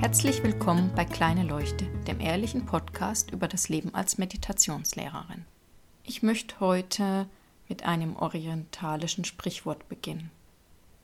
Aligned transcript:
Herzlich 0.00 0.44
willkommen 0.44 0.92
bei 0.94 1.04
Kleine 1.04 1.42
Leuchte, 1.42 1.84
dem 2.06 2.20
ehrlichen 2.20 2.64
Podcast 2.64 3.32
über 3.32 3.48
das 3.48 3.68
Leben 3.68 3.92
als 3.96 4.16
Meditationslehrerin. 4.16 5.44
Ich 6.04 6.22
möchte 6.22 6.60
heute 6.60 7.28
mit 7.68 7.82
einem 7.82 8.14
orientalischen 8.14 9.24
Sprichwort 9.24 9.88
beginnen. 9.88 10.30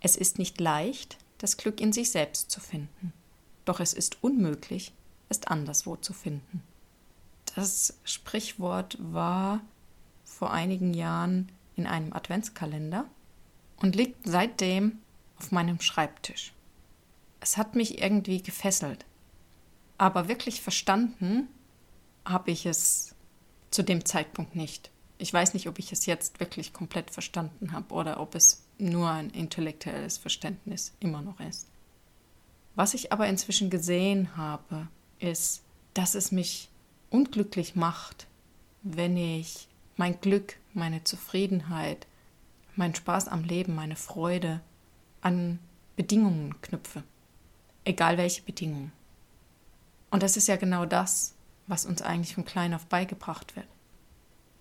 Es 0.01 0.15
ist 0.15 0.39
nicht 0.39 0.61
leicht, 0.61 1.19
das 1.39 1.57
Glück 1.57 1.81
in 1.81 1.93
sich 1.93 2.13
selbst 2.13 2.53
zu 2.53 2.61
finden, 2.61 3.13
doch 3.65 3.81
es 3.81 3.95
ist 3.95 4.19
unmöglich, 4.23 4.93
es 5.29 5.45
anderswo 5.45 5.97
zu 5.97 6.13
finden. 6.13 6.63
Das 7.57 7.99
Sprichwort 8.05 8.97
war 9.01 9.61
vor 10.25 10.53
einigen 10.53 10.95
Jahren 10.95 11.51
in 11.75 11.89
einem 11.89 12.13
Adventskalender 12.13 13.07
und 13.77 13.97
liegt 13.97 14.25
seitdem 14.25 15.01
auf 15.37 15.51
meinem 15.51 15.81
Schreibtisch. 15.81 16.53
Es 17.45 17.59
hat 17.59 17.75
mich 17.75 18.01
irgendwie 18.01 18.43
gefesselt. 18.43 19.05
Aber 19.99 20.29
wirklich 20.29 20.63
verstanden 20.63 21.49
habe 22.25 22.51
ich 22.51 22.65
es 22.65 23.15
zu 23.71 23.83
dem 23.83 24.07
Zeitpunkt 24.07 24.57
nicht. 24.57 24.91
Ich 25.19 25.31
weiß 25.31 25.53
nicht, 25.53 25.69
ob 25.69 25.79
ich 25.79 25.93
es 25.93 26.07
jetzt 26.07 26.41
wirklich 26.41 26.73
komplett 26.73 27.11
verstanden 27.11 27.73
habe 27.73 27.93
oder 27.93 28.19
ob 28.19 28.35
es 28.35 28.63
nur 28.79 29.11
ein 29.11 29.29
intellektuelles 29.29 30.17
Verständnis 30.17 30.95
immer 31.01 31.21
noch 31.21 31.39
ist. 31.39 31.69
Was 32.77 32.95
ich 32.95 33.13
aber 33.13 33.29
inzwischen 33.29 33.69
gesehen 33.69 34.39
habe, 34.39 34.89
ist, 35.19 35.63
dass 35.93 36.15
es 36.15 36.33
mich 36.33 36.71
unglücklich 37.11 37.77
macht, 37.77 38.27
wenn 38.83 39.19
ich 39.19 39.69
mein 39.97 40.19
Glück, 40.19 40.57
meine 40.73 41.05
Zufriedenheit, 41.05 42.07
mein 42.75 42.95
Spaß 42.95 43.29
am 43.29 43.45
Leben, 43.45 43.75
meine 43.75 43.97
Freude 43.97 44.63
an 45.21 45.59
Bedingungen 45.95 46.59
knüpfe. 46.63 47.03
Egal 47.85 48.19
welche 48.19 48.43
Bedingungen. 48.43 48.93
Und 50.11 50.23
das 50.23 50.37
ist 50.37 50.49
ja 50.49 50.57
genau 50.57 50.87
das, 50.87 51.35
was 51.67 51.87
uns 51.87 52.03
eigentlich 52.03 52.35
von 52.35 52.45
klein 52.45 52.75
auf 52.75 52.87
beigebracht 52.87 53.57
wird. 53.57 53.67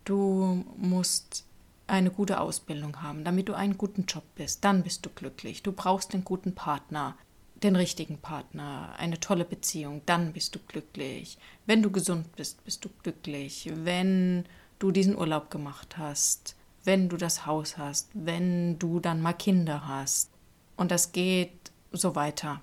Du 0.06 0.66
musst 0.78 1.46
eine 1.88 2.12
gute 2.12 2.40
Ausbildung 2.40 3.02
haben, 3.02 3.24
damit 3.24 3.50
du 3.50 3.54
einen 3.54 3.78
guten 3.78 4.06
Job 4.06 4.24
bist. 4.36 4.64
Dann 4.64 4.84
bist 4.84 5.06
du 5.06 5.10
glücklich. 5.10 5.64
Du 5.64 5.72
brauchst 5.72 6.14
einen 6.14 6.26
guten 6.26 6.56
Partner, 6.56 7.16
den 7.56 7.76
richtigen 7.76 8.18
Partner, 8.18 8.94
eine 8.98 9.20
tolle 9.20 9.46
Beziehung. 9.46 10.02
Dann 10.06 10.34
bist 10.34 10.56
du 10.56 10.60
glücklich. 10.60 11.38
Wenn 11.66 11.82
du 11.82 11.92
gesund 11.92 12.36
bist, 12.36 12.64
bist 12.64 12.84
du 12.84 12.90
glücklich. 13.02 13.72
Wenn 13.74 14.46
du 14.80 14.92
diesen 14.92 15.18
Urlaub 15.18 15.50
gemacht 15.50 15.98
hast, 15.98 16.56
wenn 16.84 17.10
du 17.10 17.18
das 17.18 17.46
Haus 17.46 17.78
hast, 17.78 18.10
wenn 18.14 18.80
du 18.80 19.00
dann 19.00 19.22
mal 19.22 19.34
Kinder 19.34 19.88
hast. 19.88 20.30
Und 20.76 20.92
das 20.92 21.12
geht 21.12 21.72
so 21.92 22.16
weiter. 22.16 22.62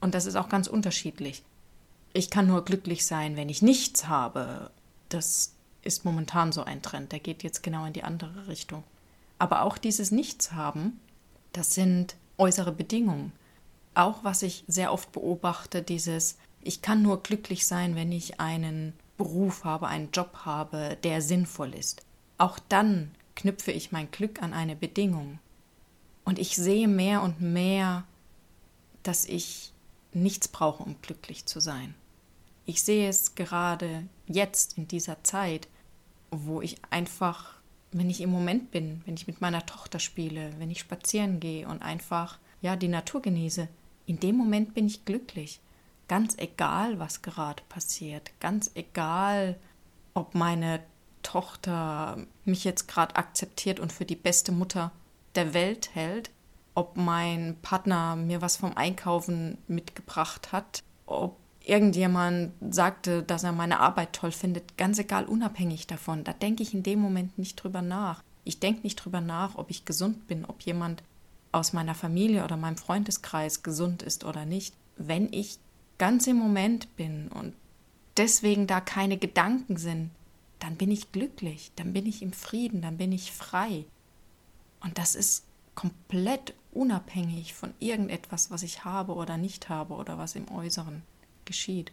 Und 0.00 0.14
das 0.14 0.26
ist 0.26 0.36
auch 0.36 0.48
ganz 0.48 0.66
unterschiedlich. 0.66 1.42
Ich 2.12 2.30
kann 2.30 2.46
nur 2.46 2.64
glücklich 2.64 3.06
sein, 3.06 3.36
wenn 3.36 3.48
ich 3.48 3.62
nichts 3.62 4.08
habe. 4.08 4.70
Das 5.08 5.54
ist 5.82 6.04
momentan 6.04 6.52
so 6.52 6.64
ein 6.64 6.82
Trend, 6.82 7.12
der 7.12 7.20
geht 7.20 7.42
jetzt 7.42 7.62
genau 7.62 7.84
in 7.84 7.92
die 7.92 8.02
andere 8.02 8.48
Richtung. 8.48 8.84
Aber 9.38 9.62
auch 9.62 9.78
dieses 9.78 10.10
Nichtshaben, 10.10 10.98
das 11.52 11.74
sind 11.74 12.16
äußere 12.38 12.72
Bedingungen. 12.72 13.32
Auch 13.94 14.24
was 14.24 14.42
ich 14.42 14.64
sehr 14.66 14.92
oft 14.92 15.12
beobachte, 15.12 15.82
dieses, 15.82 16.36
ich 16.62 16.82
kann 16.82 17.02
nur 17.02 17.22
glücklich 17.22 17.66
sein, 17.66 17.94
wenn 17.94 18.12
ich 18.12 18.40
einen 18.40 18.92
Beruf 19.16 19.64
habe, 19.64 19.88
einen 19.88 20.10
Job 20.10 20.40
habe, 20.44 20.98
der 21.02 21.22
sinnvoll 21.22 21.74
ist. 21.74 22.04
Auch 22.38 22.58
dann 22.68 23.12
knüpfe 23.34 23.72
ich 23.72 23.92
mein 23.92 24.10
Glück 24.10 24.42
an 24.42 24.52
eine 24.52 24.76
Bedingung. 24.76 25.38
Und 26.24 26.38
ich 26.38 26.56
sehe 26.56 26.88
mehr 26.88 27.22
und 27.22 27.40
mehr, 27.40 28.04
dass 29.02 29.24
ich 29.24 29.72
nichts 30.16 30.48
brauche, 30.48 30.82
um 30.82 30.96
glücklich 31.02 31.46
zu 31.46 31.60
sein. 31.60 31.94
Ich 32.64 32.82
sehe 32.82 33.08
es 33.08 33.34
gerade 33.34 34.08
jetzt 34.26 34.76
in 34.76 34.88
dieser 34.88 35.22
Zeit, 35.22 35.68
wo 36.30 36.60
ich 36.60 36.80
einfach, 36.90 37.54
wenn 37.92 38.10
ich 38.10 38.20
im 38.20 38.30
Moment 38.30 38.70
bin, 38.70 39.02
wenn 39.06 39.14
ich 39.14 39.26
mit 39.26 39.40
meiner 39.40 39.64
Tochter 39.64 40.00
spiele, 40.00 40.52
wenn 40.58 40.70
ich 40.70 40.80
spazieren 40.80 41.38
gehe 41.38 41.68
und 41.68 41.82
einfach 41.82 42.38
ja 42.60 42.74
die 42.74 42.88
Natur 42.88 43.22
genieße, 43.22 43.68
in 44.06 44.18
dem 44.18 44.36
Moment 44.36 44.74
bin 44.74 44.86
ich 44.86 45.04
glücklich. 45.04 45.60
Ganz 46.08 46.36
egal, 46.38 46.98
was 46.98 47.22
gerade 47.22 47.62
passiert, 47.68 48.30
ganz 48.40 48.70
egal, 48.74 49.56
ob 50.14 50.34
meine 50.34 50.80
Tochter 51.22 52.24
mich 52.44 52.64
jetzt 52.64 52.86
gerade 52.86 53.16
akzeptiert 53.16 53.80
und 53.80 53.92
für 53.92 54.04
die 54.04 54.16
beste 54.16 54.52
Mutter 54.52 54.92
der 55.34 55.52
Welt 55.54 55.94
hält, 55.94 56.30
ob 56.76 56.96
mein 56.96 57.56
Partner 57.62 58.16
mir 58.16 58.42
was 58.42 58.58
vom 58.58 58.76
Einkaufen 58.76 59.56
mitgebracht 59.66 60.52
hat, 60.52 60.82
ob 61.06 61.36
irgendjemand 61.64 62.52
sagte, 62.70 63.22
dass 63.22 63.44
er 63.44 63.52
meine 63.52 63.80
Arbeit 63.80 64.12
toll 64.12 64.30
findet, 64.30 64.76
ganz 64.76 64.98
egal, 64.98 65.24
unabhängig 65.24 65.86
davon. 65.86 66.22
Da 66.22 66.34
denke 66.34 66.62
ich 66.62 66.74
in 66.74 66.82
dem 66.82 67.00
Moment 67.00 67.38
nicht 67.38 67.56
drüber 67.56 67.82
nach. 67.82 68.22
Ich 68.44 68.60
denke 68.60 68.82
nicht 68.82 68.96
drüber 68.96 69.22
nach, 69.22 69.56
ob 69.56 69.70
ich 69.70 69.86
gesund 69.86 70.28
bin, 70.28 70.44
ob 70.44 70.62
jemand 70.62 71.02
aus 71.50 71.72
meiner 71.72 71.94
Familie 71.94 72.44
oder 72.44 72.58
meinem 72.58 72.76
Freundeskreis 72.76 73.62
gesund 73.62 74.02
ist 74.02 74.24
oder 74.24 74.44
nicht. 74.44 74.74
Wenn 74.98 75.32
ich 75.32 75.58
ganz 75.96 76.26
im 76.26 76.36
Moment 76.36 76.94
bin 76.96 77.28
und 77.28 77.54
deswegen 78.18 78.66
da 78.66 78.82
keine 78.82 79.16
Gedanken 79.16 79.78
sind, 79.78 80.10
dann 80.58 80.76
bin 80.76 80.90
ich 80.90 81.10
glücklich, 81.10 81.72
dann 81.76 81.94
bin 81.94 82.04
ich 82.04 82.20
im 82.20 82.34
Frieden, 82.34 82.82
dann 82.82 82.98
bin 82.98 83.12
ich 83.12 83.32
frei. 83.32 83.86
Und 84.80 84.98
das 84.98 85.14
ist 85.14 85.42
komplett 85.76 86.54
unabhängig 86.72 87.54
von 87.54 87.72
irgendetwas, 87.78 88.50
was 88.50 88.64
ich 88.64 88.84
habe 88.84 89.14
oder 89.14 89.36
nicht 89.36 89.68
habe 89.68 89.94
oder 89.94 90.18
was 90.18 90.34
im 90.34 90.50
Äußeren 90.50 91.02
geschieht. 91.44 91.92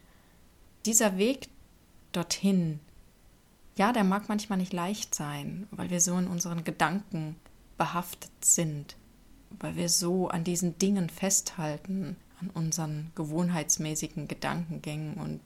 Dieser 0.88 1.18
Weg 1.18 1.50
dorthin, 2.12 2.80
ja, 3.76 3.94
der 3.94 4.04
mag 4.04 4.30
manchmal 4.30 4.58
nicht 4.58 4.74
leicht 4.74 5.14
sein, 5.14 5.68
weil 5.72 5.90
wir 5.90 6.02
so 6.02 6.18
in 6.18 6.28
unseren 6.28 6.64
Gedanken 6.64 7.36
behaftet 7.78 8.32
sind, 8.42 8.98
weil 9.60 9.76
wir 9.76 9.90
so 9.90 10.28
an 10.28 10.44
diesen 10.44 10.78
Dingen 10.80 11.10
festhalten, 11.10 12.18
an 12.40 12.50
unseren 12.50 13.12
gewohnheitsmäßigen 13.16 14.28
Gedankengängen 14.28 15.16
und 15.16 15.42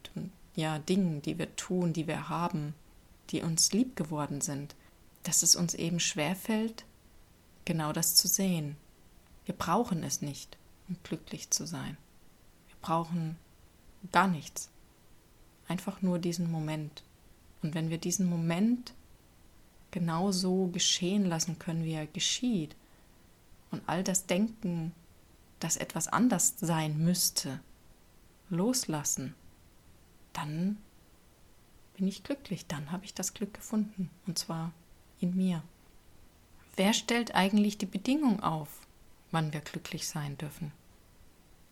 ja, 0.55 0.79
Dingen, 0.79 1.21
die 1.21 1.37
wir 1.37 1.55
tun, 1.55 1.93
die 1.93 2.07
wir 2.07 2.29
haben, 2.29 2.73
die 3.29 3.41
uns 3.41 3.71
lieb 3.71 3.95
geworden 3.95 4.41
sind, 4.41 4.75
dass 5.23 5.43
es 5.43 5.55
uns 5.55 5.73
eben 5.73 5.99
schwerfällt, 5.99 6.85
genau 7.67 7.93
das 7.93 8.15
zu 8.15 8.27
sehen. 8.27 8.77
Wir 9.45 9.53
brauchen 9.53 10.03
es 10.03 10.21
nicht, 10.21 10.57
um 10.89 10.97
glücklich 11.03 11.51
zu 11.51 11.67
sein. 11.67 11.97
Wir 12.67 12.75
brauchen 12.81 13.37
Gar 14.11 14.27
nichts. 14.27 14.69
Einfach 15.67 16.01
nur 16.01 16.19
diesen 16.19 16.51
Moment. 16.51 17.03
Und 17.61 17.75
wenn 17.75 17.89
wir 17.89 17.97
diesen 17.97 18.29
Moment 18.29 18.93
genauso 19.91 20.67
geschehen 20.67 21.25
lassen 21.25 21.59
können, 21.59 21.83
wie 21.83 21.93
er 21.93 22.07
geschieht, 22.07 22.75
und 23.69 23.81
all 23.85 24.03
das 24.03 24.25
Denken, 24.27 24.93
dass 25.59 25.75
etwas 25.75 26.07
anders 26.07 26.53
sein 26.59 26.97
müsste, 27.03 27.59
loslassen, 28.49 29.35
dann 30.31 30.77
bin 31.97 32.07
ich 32.07 32.23
glücklich, 32.23 32.65
dann 32.67 32.91
habe 32.91 33.03
ich 33.03 33.13
das 33.13 33.33
Glück 33.33 33.53
gefunden, 33.53 34.09
und 34.25 34.39
zwar 34.39 34.71
in 35.19 35.35
mir. 35.35 35.63
Wer 36.77 36.93
stellt 36.93 37.33
eigentlich 37.33 37.79
die 37.79 37.87
Bedingung 37.87 38.43
auf, 38.43 38.69
wann 39.31 39.51
wir 39.51 39.61
glücklich 39.61 40.07
sein 40.07 40.37
dürfen? 40.37 40.71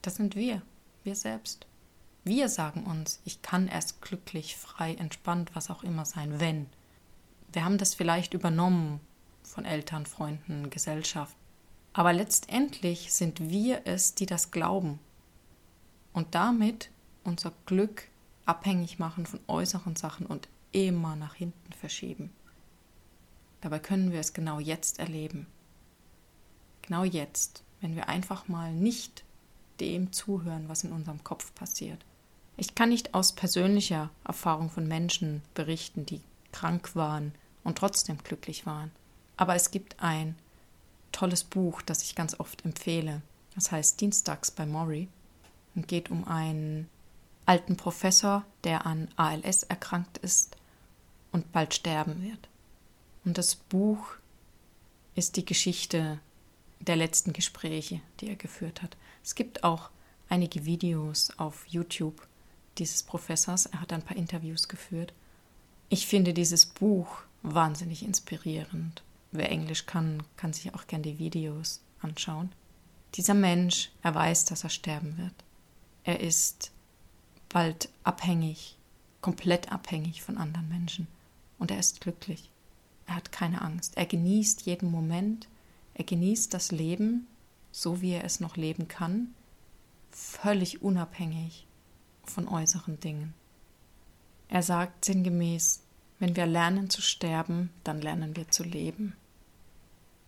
Das 0.01 0.15
sind 0.15 0.35
wir, 0.35 0.63
wir 1.03 1.15
selbst. 1.15 1.67
Wir 2.23 2.49
sagen 2.49 2.85
uns, 2.85 3.21
ich 3.23 3.43
kann 3.43 3.67
erst 3.67 4.01
glücklich, 4.01 4.57
frei, 4.57 4.95
entspannt, 4.95 5.51
was 5.53 5.69
auch 5.69 5.83
immer 5.83 6.05
sein, 6.05 6.39
wenn. 6.39 6.65
Wir 7.53 7.63
haben 7.63 7.77
das 7.77 7.93
vielleicht 7.93 8.33
übernommen 8.33 8.99
von 9.43 9.63
Eltern, 9.63 10.07
Freunden, 10.07 10.71
Gesellschaft. 10.71 11.35
Aber 11.93 12.11
letztendlich 12.11 13.13
sind 13.13 13.39
wir 13.51 13.83
es, 13.85 14.15
die 14.15 14.25
das 14.25 14.49
glauben 14.49 14.99
und 16.13 16.33
damit 16.33 16.89
unser 17.23 17.53
Glück 17.67 18.07
abhängig 18.47 18.97
machen 18.97 19.27
von 19.27 19.39
äußeren 19.45 19.95
Sachen 19.95 20.25
und 20.25 20.49
immer 20.71 21.15
nach 21.15 21.35
hinten 21.35 21.73
verschieben. 21.73 22.31
Dabei 23.65 23.79
können 23.79 24.11
wir 24.11 24.19
es 24.19 24.33
genau 24.33 24.59
jetzt 24.59 24.99
erleben. 24.99 25.47
Genau 26.83 27.03
jetzt, 27.03 27.63
wenn 27.81 27.95
wir 27.95 28.09
einfach 28.09 28.47
mal 28.47 28.71
nicht 28.71 29.23
dem 29.79 30.11
zuhören, 30.13 30.69
was 30.69 30.83
in 30.83 30.91
unserem 30.91 31.23
Kopf 31.23 31.51
passiert. 31.55 32.05
Ich 32.57 32.75
kann 32.75 32.89
nicht 32.89 33.15
aus 33.15 33.33
persönlicher 33.33 34.11
Erfahrung 34.23 34.69
von 34.69 34.87
Menschen 34.87 35.41
berichten, 35.55 36.05
die 36.05 36.21
krank 36.51 36.95
waren 36.95 37.33
und 37.63 37.79
trotzdem 37.79 38.19
glücklich 38.19 38.67
waren. 38.67 38.91
Aber 39.35 39.55
es 39.55 39.71
gibt 39.71 39.99
ein 39.99 40.35
tolles 41.11 41.43
Buch, 41.43 41.81
das 41.81 42.03
ich 42.03 42.13
ganz 42.13 42.39
oft 42.39 42.63
empfehle. 42.65 43.23
Das 43.55 43.71
heißt 43.71 43.99
Dienstags 43.99 44.51
bei 44.51 44.67
Maury 44.67 45.07
und 45.73 45.87
geht 45.87 46.11
um 46.11 46.27
einen 46.27 46.87
alten 47.47 47.77
Professor, 47.77 48.45
der 48.63 48.85
an 48.85 49.07
ALS 49.15 49.63
erkrankt 49.63 50.19
ist 50.19 50.55
und 51.31 51.51
bald 51.51 51.73
sterben 51.73 52.21
wird. 52.21 52.47
Und 53.25 53.37
das 53.37 53.55
Buch 53.55 54.15
ist 55.15 55.35
die 55.35 55.45
Geschichte 55.45 56.19
der 56.79 56.95
letzten 56.95 57.33
Gespräche, 57.33 58.01
die 58.19 58.29
er 58.29 58.35
geführt 58.35 58.81
hat. 58.81 58.95
Es 59.23 59.33
gibt 59.35 59.63
auch 59.63 59.89
einige 60.29 60.65
Videos 60.65 61.31
auf 61.37 61.65
YouTube 61.67 62.27
dieses 62.77 63.03
Professors. 63.03 63.65
Er 63.65 63.81
hat 63.81 63.91
ein 63.93 64.03
paar 64.03 64.17
Interviews 64.17 64.67
geführt. 64.67 65.13
Ich 65.89 66.05
finde 66.07 66.33
dieses 66.33 66.65
Buch 66.65 67.23
wahnsinnig 67.41 68.03
inspirierend. 68.03 69.03
Wer 69.31 69.49
Englisch 69.51 69.85
kann, 69.85 70.23
kann 70.37 70.53
sich 70.53 70.73
auch 70.73 70.87
gern 70.87 71.01
die 71.01 71.19
Videos 71.19 71.81
anschauen. 72.01 72.51
Dieser 73.15 73.33
Mensch, 73.33 73.91
er 74.03 74.13
weiß, 74.13 74.45
dass 74.45 74.63
er 74.63 74.69
sterben 74.69 75.17
wird. 75.17 75.33
Er 76.03 76.19
ist 76.19 76.71
bald 77.49 77.89
abhängig, 78.03 78.77
komplett 79.21 79.71
abhängig 79.71 80.21
von 80.21 80.37
anderen 80.37 80.69
Menschen. 80.69 81.07
Und 81.57 81.71
er 81.71 81.79
ist 81.79 82.01
glücklich. 82.01 82.49
Er 83.07 83.15
hat 83.15 83.31
keine 83.31 83.61
Angst. 83.61 83.97
Er 83.97 84.05
genießt 84.05 84.63
jeden 84.63 84.89
Moment. 84.91 85.47
Er 85.93 86.03
genießt 86.03 86.53
das 86.53 86.71
Leben, 86.71 87.27
so 87.71 88.01
wie 88.01 88.11
er 88.11 88.23
es 88.23 88.39
noch 88.39 88.57
leben 88.57 88.87
kann, 88.87 89.33
völlig 90.11 90.81
unabhängig 90.81 91.67
von 92.23 92.47
äußeren 92.47 92.99
Dingen. 92.99 93.33
Er 94.47 94.63
sagt 94.63 95.05
sinngemäß, 95.05 95.81
wenn 96.19 96.35
wir 96.35 96.45
lernen 96.45 96.89
zu 96.89 97.01
sterben, 97.01 97.69
dann 97.83 98.01
lernen 98.01 98.35
wir 98.35 98.49
zu 98.49 98.63
leben. 98.63 99.15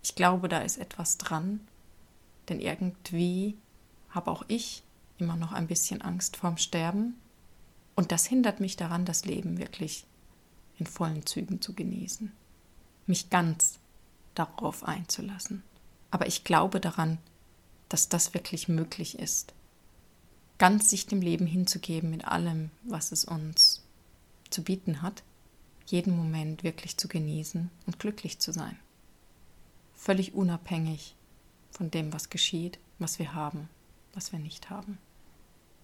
Ich 0.02 0.14
glaube, 0.14 0.48
da 0.48 0.60
ist 0.60 0.78
etwas 0.78 1.18
dran, 1.18 1.60
denn 2.48 2.60
irgendwie 2.60 3.56
habe 4.10 4.30
auch 4.30 4.44
ich 4.48 4.82
immer 5.18 5.36
noch 5.36 5.52
ein 5.52 5.66
bisschen 5.66 6.02
Angst 6.02 6.36
vorm 6.36 6.56
Sterben 6.56 7.14
und 7.94 8.12
das 8.12 8.26
hindert 8.26 8.60
mich 8.60 8.76
daran, 8.76 9.04
das 9.04 9.24
Leben 9.24 9.58
wirklich 9.58 10.04
in 10.78 10.86
vollen 10.86 11.26
Zügen 11.26 11.60
zu 11.60 11.74
genießen, 11.74 12.32
mich 13.08 13.30
ganz 13.30 13.78
darauf 14.34 14.84
einzulassen. 14.84 15.62
Aber 16.10 16.26
ich 16.26 16.44
glaube 16.44 16.80
daran, 16.80 17.18
dass 17.88 18.08
das 18.08 18.34
wirklich 18.34 18.68
möglich 18.68 19.18
ist, 19.18 19.52
ganz 20.58 20.90
sich 20.90 21.06
dem 21.06 21.20
Leben 21.20 21.46
hinzugeben 21.46 22.10
mit 22.10 22.24
allem, 22.26 22.70
was 22.82 23.12
es 23.12 23.24
uns 23.24 23.84
zu 24.50 24.62
bieten 24.62 25.02
hat, 25.02 25.22
jeden 25.86 26.16
Moment 26.16 26.64
wirklich 26.64 26.96
zu 26.96 27.08
genießen 27.08 27.70
und 27.86 27.98
glücklich 27.98 28.38
zu 28.38 28.52
sein. 28.52 28.78
Völlig 29.94 30.34
unabhängig 30.34 31.14
von 31.70 31.90
dem, 31.90 32.12
was 32.12 32.30
geschieht, 32.30 32.78
was 32.98 33.18
wir 33.18 33.34
haben, 33.34 33.68
was 34.14 34.32
wir 34.32 34.38
nicht 34.38 34.70
haben. 34.70 34.98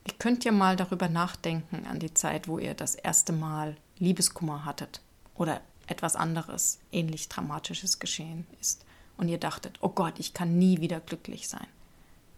Ihr 0.07 0.15
könnt 0.19 0.45
ja 0.45 0.53
mal 0.53 0.77
darüber 0.77 1.09
nachdenken 1.09 1.87
an 1.87 1.99
die 1.99 2.13
Zeit, 2.13 2.49
wo 2.49 2.59
ihr 2.59 2.75
das 2.75 2.95
erste 2.95 3.33
Mal 3.33 3.77
Liebeskummer 3.99 4.65
hattet 4.65 5.01
oder 5.35 5.63
etwas 5.87 6.17
anderes, 6.17 6.79
ähnlich 6.93 7.29
Dramatisches 7.29 7.99
geschehen 7.99 8.47
ist 8.61 8.85
und 9.17 9.29
ihr 9.29 9.39
dachtet, 9.39 9.79
oh 9.81 9.91
Gott, 9.91 10.19
ich 10.19 10.35
kann 10.35 10.59
nie 10.59 10.81
wieder 10.81 11.01
glücklich 11.01 11.49
sein. 11.49 11.67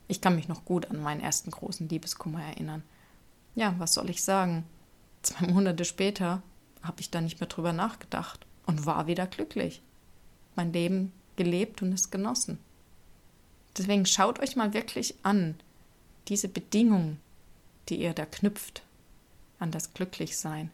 Ich 0.09 0.21
kann 0.21 0.37
mich 0.37 0.49
noch 0.49 0.65
gut 0.65 0.91
an 0.91 1.03
meinen 1.03 1.21
ersten 1.21 1.51
großen 1.51 1.89
Liebeskummer 1.89 2.43
erinnern. 2.43 2.83
Ja, 3.55 3.75
was 3.79 3.95
soll 3.95 4.11
ich 4.11 4.23
sagen? 4.23 4.65
Zwei 5.23 5.47
Monate 5.49 5.85
später 5.85 6.43
habe 6.83 7.01
ich 7.01 7.11
da 7.11 7.21
nicht 7.21 7.41
mehr 7.41 7.49
drüber 7.49 7.73
nachgedacht 7.73 8.47
und 8.67 8.87
war 8.87 9.07
wieder 9.07 9.27
glücklich. 9.27 9.83
Mein 10.55 10.73
Leben 10.73 11.13
gelebt 11.37 11.83
und 11.83 11.93
es 11.93 12.11
genossen. 12.11 12.59
Deswegen 13.77 14.07
schaut 14.07 14.39
euch 14.39 14.57
mal 14.57 14.73
wirklich 14.73 15.15
an, 15.23 15.57
diese 16.29 16.49
Bedingung, 16.49 17.19
die 17.89 18.01
ihr 18.01 18.15
da 18.15 18.27
knüpft 18.27 18.83
an 19.59 19.71
das 19.71 19.93
Glücklichsein. 19.95 20.71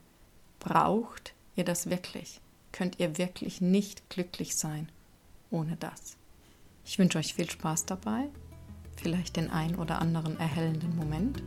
Braucht 0.61 1.35
ihr 1.57 1.65
das 1.65 1.91
wirklich? 1.91 2.41
Könnt 2.73 2.99
ihr 2.99 3.19
wirklich 3.19 3.61
nicht 3.61 4.09
glücklich 4.09 4.57
sein 4.57 4.89
ohne 5.51 5.77
das? 5.77 6.17
Ich 6.85 6.99
wünsche 6.99 7.19
euch 7.19 7.35
viel 7.35 7.49
Spaß 7.49 7.87
dabei, 7.87 8.29
vielleicht 8.97 9.37
den 9.37 9.51
ein 9.51 9.77
oder 9.77 10.01
anderen 10.01 10.39
erhellenden 10.41 10.97
Moment 10.97 11.43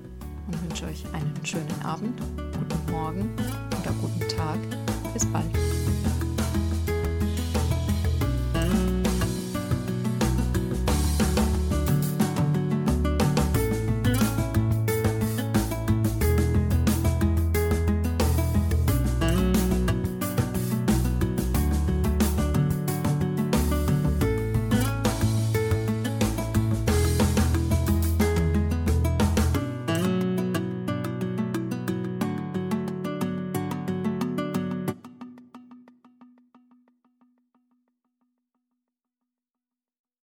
und 0.48 0.62
wünsche 0.62 0.86
euch 0.86 1.04
einen 1.14 1.34
schönen 1.44 1.82
Abend, 1.82 2.22
guten 2.38 2.92
Morgen 2.92 3.36
oder 3.82 3.92
guten 4.00 4.30
Tag. 4.30 4.60
Bis 5.14 5.26
bald. 5.26 5.50